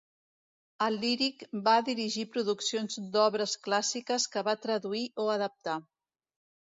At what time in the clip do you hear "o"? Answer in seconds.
5.25-5.27